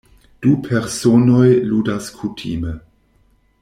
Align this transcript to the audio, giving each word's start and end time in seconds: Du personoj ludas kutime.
Du 0.45 0.53
personoj 0.67 1.45
ludas 1.73 2.11
kutime. 2.21 2.77